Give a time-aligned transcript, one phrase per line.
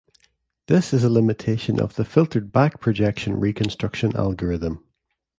[0.65, 4.83] This is a limitation of the filtered back projection reconstruction algorithm.